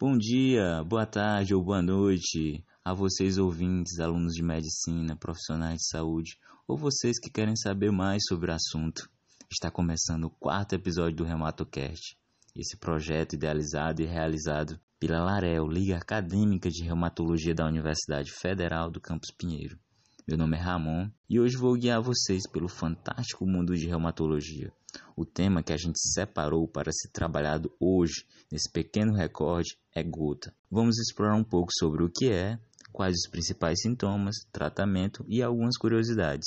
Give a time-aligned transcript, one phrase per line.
[0.00, 5.88] Bom dia, boa tarde ou boa noite a vocês ouvintes, alunos de medicina, profissionais de
[5.88, 9.10] saúde ou vocês que querem saber mais sobre o assunto.
[9.50, 12.16] Está começando o quarto episódio do ReumatoCast,
[12.54, 19.00] esse projeto idealizado e realizado pela Larel, Liga Acadêmica de Reumatologia da Universidade Federal do
[19.00, 19.76] Campus Pinheiro.
[20.28, 24.72] Meu nome é Ramon e hoje vou guiar vocês pelo fantástico mundo de reumatologia.
[25.16, 30.54] O tema que a gente separou para ser trabalhado hoje, nesse pequeno recorde, é gota.
[30.70, 32.58] Vamos explorar um pouco sobre o que é,
[32.92, 36.46] quais os principais sintomas, tratamento e algumas curiosidades.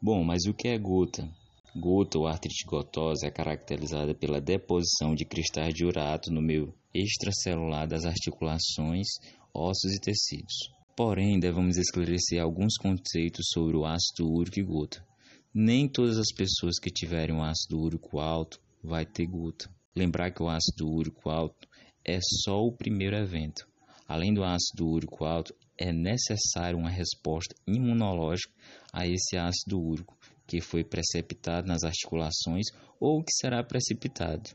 [0.00, 1.28] Bom, mas o que é gota?
[1.78, 7.86] Gota ou artrite gotosa é caracterizada pela deposição de cristais de urato no meio extracelular
[7.86, 9.06] das articulações,
[9.54, 10.54] ossos e tecidos.
[10.96, 15.06] Porém, devemos esclarecer alguns conceitos sobre o ácido úrico e gota.
[15.54, 19.70] Nem todas as pessoas que tiverem um ácido úrico alto vai ter gota.
[19.94, 21.68] Lembrar que o ácido úrico alto
[22.04, 23.68] é só o primeiro evento.
[24.08, 28.52] Além do ácido úrico alto, é necessário uma resposta imunológica
[28.92, 30.17] a esse ácido úrico,
[30.48, 32.68] que foi precipitado nas articulações
[32.98, 34.50] ou que será precipitado.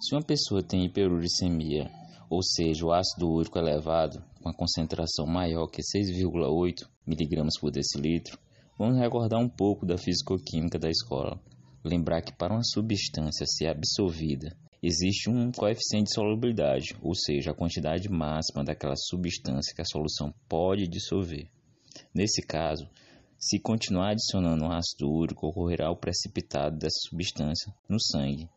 [0.00, 1.90] Se uma pessoa tem hiperuricemia,
[2.28, 8.38] ou seja, o ácido úrico elevado, com a concentração maior que 6,8 mg por decilitro,
[8.78, 11.40] vamos recordar um pouco da fisicoquímica da escola.
[11.84, 17.54] Lembrar que para uma substância ser absorvida, existe um coeficiente de solubilidade, ou seja, a
[17.54, 21.48] quantidade máxima daquela substância que a solução pode dissolver.
[22.14, 22.88] Nesse caso,
[23.38, 28.48] se continuar adicionando ácido úrico, ocorrerá o precipitado dessa substância no sangue.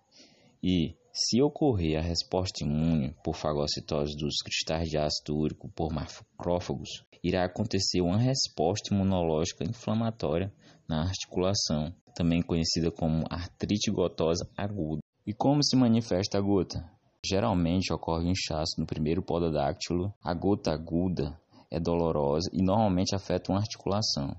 [0.64, 7.04] E, se ocorrer a resposta imune por fagocitose dos cristais de ácido úrico por macrófagos,
[7.23, 10.54] irá acontecer uma resposta imunológica inflamatória
[10.88, 15.02] na articulação, também conhecida como artrite gotosa aguda.
[15.30, 16.84] E como se manifesta a gota?
[17.23, 20.12] Geralmente ocorre um inchaço no primeiro pododáctilo.
[20.23, 24.36] A gota aguda é dolorosa e normalmente afeta uma articulação.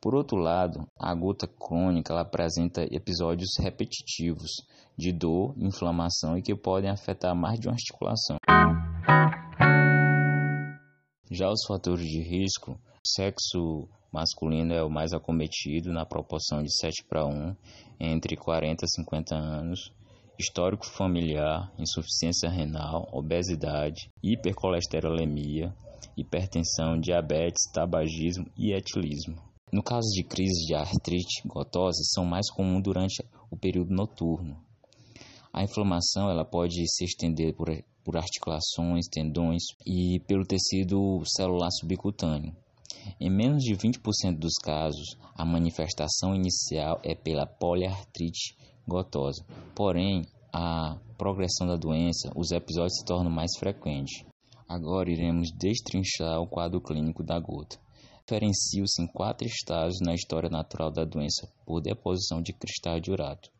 [0.00, 4.52] Por outro lado, a gota crônica ela apresenta episódios repetitivos
[4.96, 8.38] de dor, inflamação e que podem afetar mais de uma articulação.
[11.30, 17.04] Já os fatores de risco, sexo masculino é o mais acometido na proporção de 7
[17.04, 17.54] para 1
[18.00, 19.92] entre 40 e 50 anos.
[20.38, 25.74] Histórico familiar, insuficiência renal, obesidade, hipercolesterolemia,
[26.16, 29.36] hipertensão, diabetes, tabagismo e etilismo.
[29.70, 34.56] No caso de crise de artrite gotose, são mais comuns durante o período noturno.
[35.52, 37.68] A inflamação ela pode se estender por,
[38.02, 42.56] por articulações, tendões e pelo tecido celular subcutâneo.
[43.20, 48.56] Em menos de 20% dos casos, a manifestação inicial é pela poliartrite
[48.86, 49.44] gotosa.
[49.74, 54.24] Porém, a progressão da doença, os episódios se tornam mais frequentes.
[54.68, 57.78] Agora iremos destrinchar o quadro clínico da gota.
[58.24, 63.50] Diferenciam-se em quatro estágios na história natural da doença por deposição de cristal de urato,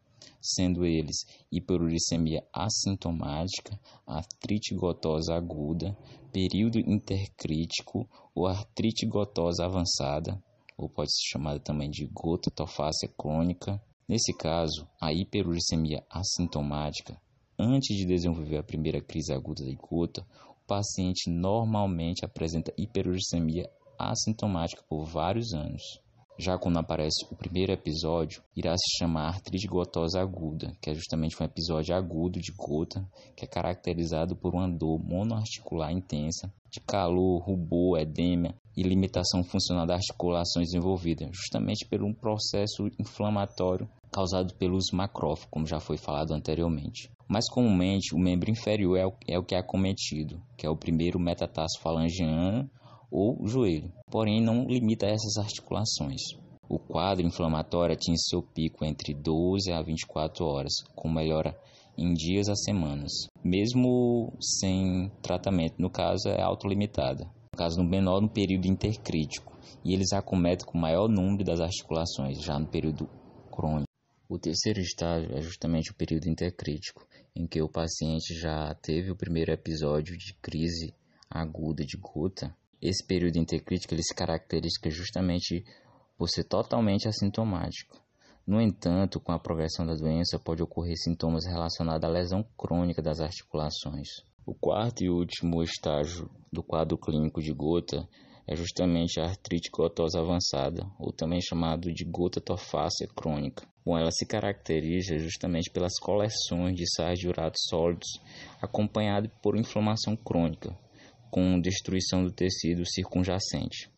[0.40, 5.96] sendo eles hiperuricemia assintomática, artrite gotosa aguda,
[6.32, 10.42] período intercrítico ou artrite gotosa avançada,
[10.78, 13.80] ou pode ser chamada também de gota tofácea crônica.
[14.12, 17.18] Nesse caso, a hiperuricemia assintomática,
[17.58, 24.84] antes de desenvolver a primeira crise aguda de gota, o paciente normalmente apresenta hiperuricemia assintomática
[24.86, 25.80] por vários anos.
[26.38, 31.42] Já quando aparece o primeiro episódio, irá se chamar artrite gotosa aguda, que é justamente
[31.42, 37.42] um episódio agudo de gota, que é caracterizado por uma dor monoarticular intensa, de calor,
[37.42, 44.90] rubor, edema e limitação funcional das articulações desenvolvidas, justamente por um processo inflamatório causado pelos
[44.92, 47.10] macrófagos, como já foi falado anteriormente.
[47.28, 50.76] Mais comumente, o membro inferior é o, é o que é acometido, que é o
[50.76, 52.70] primeiro metatarso falangiano
[53.10, 56.20] ou joelho, porém não limita essas articulações.
[56.68, 61.58] O quadro inflamatório atinge seu pico entre 12 a 24 horas, com melhora
[61.96, 63.12] em dias a semanas,
[63.44, 67.30] mesmo sem tratamento, no caso é autolimitada.
[67.56, 72.58] Caso no menor no período intercrítico, e eles acometem com maior número das articulações, já
[72.58, 73.06] no período
[73.50, 73.92] crônico.
[74.26, 77.06] O terceiro estágio é justamente o período intercrítico,
[77.36, 80.94] em que o paciente já teve o primeiro episódio de crise
[81.28, 85.62] aguda de gota Esse período intercrítico ele se caracteriza justamente
[86.16, 88.00] por ser totalmente assintomático.
[88.46, 93.20] No entanto, com a progressão da doença, pode ocorrer sintomas relacionados à lesão crônica das
[93.20, 94.08] articulações.
[94.44, 98.08] O quarto e último estágio do quadro clínico de gota
[98.44, 103.64] é justamente a artrite gotosa avançada, ou também chamado de gota tofácea crônica.
[103.86, 108.20] Bom, ela se caracteriza justamente pelas coleções de sais de urato sólidos,
[108.60, 110.76] acompanhado por inflamação crônica,
[111.30, 113.88] com destruição do tecido circunjacente.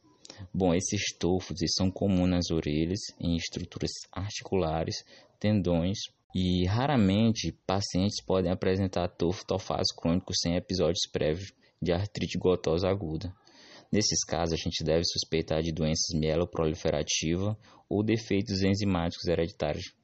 [0.52, 4.96] Bom, esses tofos são comuns nas orelhas, em estruturas articulares,
[5.40, 5.96] tendões,
[6.34, 13.32] e raramente pacientes podem apresentar tofo tofásico crônico sem episódios prévios de artrite gotosa aguda.
[13.92, 17.56] Nesses casos, a gente deve suspeitar de doenças mieloproliferativa
[17.88, 19.94] ou defeitos enzimáticos hereditários.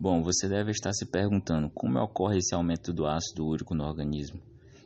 [0.00, 4.40] Bom, você deve estar se perguntando como ocorre esse aumento do ácido úrico no organismo.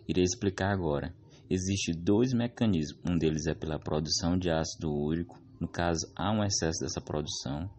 [0.09, 1.15] Irei explicar agora.
[1.49, 3.01] Existem dois mecanismos.
[3.09, 7.71] Um deles é pela produção de ácido úrico, no caso há um excesso dessa produção,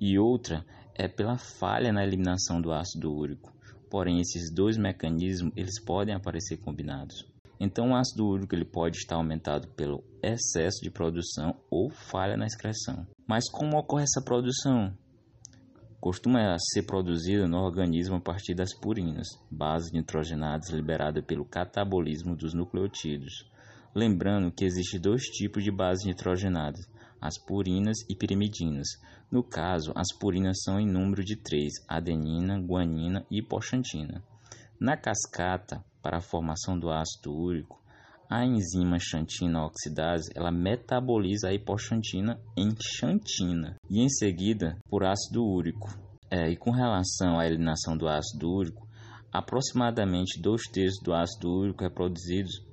[0.00, 0.64] e outra
[0.94, 3.52] é pela falha na eliminação do ácido úrico.
[3.90, 7.26] Porém, esses dois mecanismos eles podem aparecer combinados.
[7.58, 12.46] Então, o ácido úrico ele pode estar aumentado pelo excesso de produção ou falha na
[12.46, 13.06] excreção.
[13.26, 14.96] Mas como ocorre essa produção?
[16.00, 22.54] Costuma ser produzida no organismo a partir das purinas, bases nitrogenadas liberadas pelo catabolismo dos
[22.54, 23.46] nucleotídeos.
[23.94, 26.86] Lembrando que existem dois tipos de bases nitrogenadas,
[27.20, 28.88] as purinas e pirimidinas.
[29.30, 34.22] No caso, as purinas são em número de três: adenina, guanina e hipoxantina.
[34.80, 37.80] Na cascata, para a formação do ácido úrico,
[38.30, 45.44] a enzima xantina oxidase ela metaboliza a hipoxantina em xantina e em seguida por ácido
[45.44, 45.88] úrico.
[46.30, 48.88] É, e com relação à eliminação do ácido úrico,
[49.32, 52.64] aproximadamente dois terços do ácido úrico reproduzidos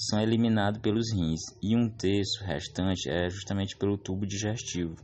[0.00, 4.96] são eliminados pelos rins e um terço restante é justamente pelo tubo digestivo.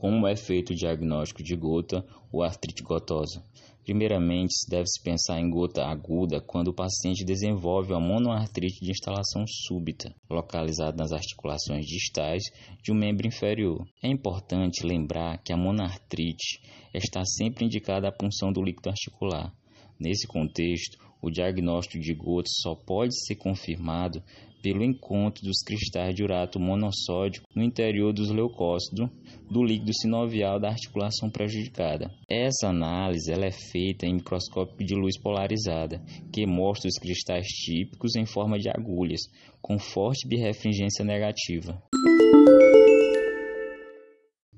[0.00, 2.02] Como é feito o diagnóstico de gota
[2.32, 3.44] ou artrite gotosa?
[3.84, 10.10] Primeiramente, deve-se pensar em gota aguda quando o paciente desenvolve a monoartrite de instalação súbita,
[10.30, 12.44] localizada nas articulações distais
[12.82, 13.86] de um membro inferior.
[14.02, 16.62] É importante lembrar que a monoartrite
[16.94, 19.52] está sempre indicada a punção do líquido articular.
[19.98, 24.22] Nesse contexto, o diagnóstico de gota só pode ser confirmado
[24.62, 29.08] pelo encontro dos cristais de urato monossódico no interior dos leucócitos
[29.50, 32.10] do líquido sinovial da articulação prejudicada.
[32.28, 36.02] Essa análise ela é feita em microscópio de luz polarizada,
[36.32, 39.22] que mostra os cristais típicos em forma de agulhas,
[39.60, 41.82] com forte birrefringência negativa.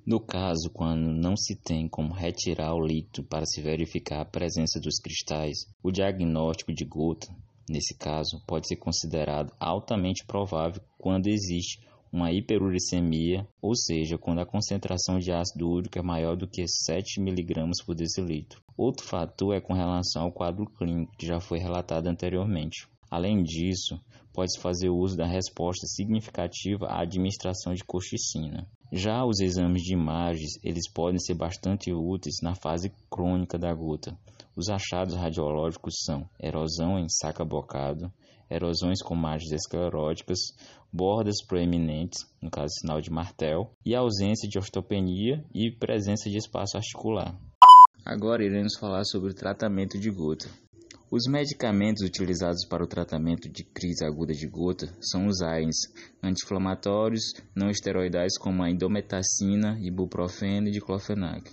[0.05, 4.81] No caso, quando não se tem como retirar o líquido para se verificar a presença
[4.81, 7.33] dos cristais, o diagnóstico de gota
[7.69, 11.81] Nesse caso, pode ser considerado altamente provável quando existe
[12.13, 17.21] uma hiperuricemia, ou seja, quando a concentração de ácido úrico é maior do que 7
[17.21, 17.55] mg
[17.87, 18.61] por decilitro.
[18.77, 22.87] Outro fator é com relação ao quadro clínico, que já foi relatado anteriormente.
[23.11, 23.99] Além disso,
[24.33, 28.69] pode-se fazer uso da resposta significativa à administração de colchicina.
[28.95, 34.15] Já os exames de imagens, eles podem ser bastante úteis na fase crônica da gota.
[34.55, 38.13] Os achados radiológicos são erosão em saca-bocado,
[38.51, 40.41] erosões com margens escleróticas,
[40.93, 46.77] bordas proeminentes, no caso sinal de martel, e ausência de osteopenia e presença de espaço
[46.77, 47.35] articular.
[48.05, 50.51] Agora iremos falar sobre o tratamento de gota.
[51.15, 55.77] Os medicamentos utilizados para o tratamento de crise aguda de gota são os AINs,
[56.23, 61.51] anti-inflamatórios não esteroidais como a indometacina, ibuprofeno e diclofenac.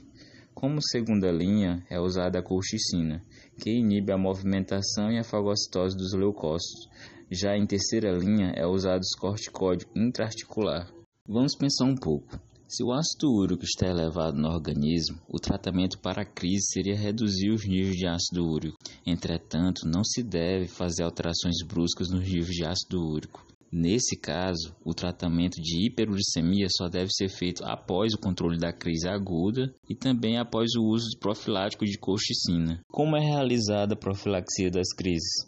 [0.54, 3.22] Como segunda linha é usada a colchicina,
[3.62, 6.88] que inibe a movimentação e a fagocitose dos leucócitos.
[7.30, 10.90] Já em terceira linha é usado os corticóide intraarticular.
[11.28, 12.40] Vamos pensar um pouco.
[12.70, 17.50] Se o ácido úrico está elevado no organismo, o tratamento para a crise seria reduzir
[17.50, 18.78] os níveis de ácido úrico.
[19.04, 23.44] Entretanto, não se deve fazer alterações bruscas nos níveis de ácido úrico.
[23.72, 29.10] Nesse caso, o tratamento de hiperuricemia só deve ser feito após o controle da crise
[29.10, 32.82] aguda e também após o uso de profilático de colchicina.
[32.88, 35.44] Como é realizada a profilaxia das crises?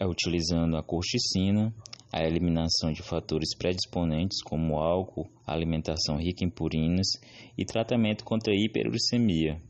[0.00, 1.72] É utilizando a colchicina,
[2.12, 7.08] a eliminação de fatores predisponentes como álcool, alimentação rica em purinas
[7.56, 9.60] e tratamento contra hiperuricemia.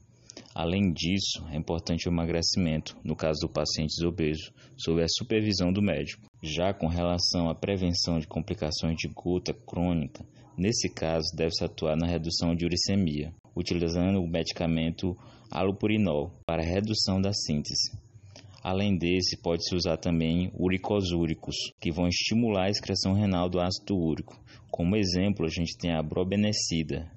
[0.55, 5.83] Além disso, é importante o emagrecimento, no caso do paciente obeso, sob a supervisão do
[5.83, 6.29] médico.
[6.43, 10.25] Já com relação à prevenção de complicações de gota crônica,
[10.59, 15.17] Nesse caso, deve-se atuar na redução de uricemia, utilizando o medicamento
[15.49, 17.97] alopurinol para redução da síntese.
[18.69, 24.39] Além desse, pode-se usar também uricosúricos, que vão estimular a excreção renal do ácido úrico.
[24.71, 27.11] Como exemplo, a gente tem a brobenecida,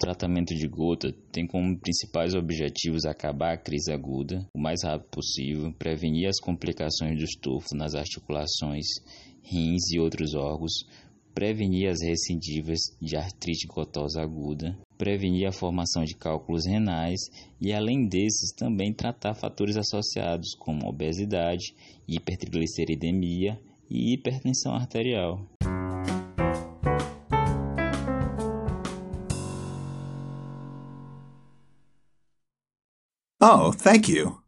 [0.00, 5.72] tratamento de gota tem como principais objetivos acabar a crise aguda o mais rápido possível,
[5.78, 8.86] prevenir as complicações do estofo nas articulações,
[9.42, 10.72] rins e outros órgãos,
[11.34, 17.20] prevenir as recidivas de artrite gotosa aguda, prevenir a formação de cálculos renais
[17.60, 21.74] e, além desses, também tratar fatores associados como obesidade,
[22.08, 25.46] hipertrigliceridemia e hipertensão arterial.
[33.40, 34.39] Oh, thank you.